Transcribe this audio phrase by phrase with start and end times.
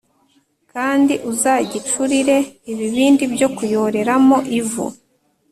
[0.73, 2.37] Kandi uzagicurire
[2.71, 4.85] ibibindi byo kuyoreramo ivu